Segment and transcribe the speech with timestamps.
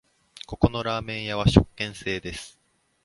[0.47, 2.59] ここのラーメン屋は食券制です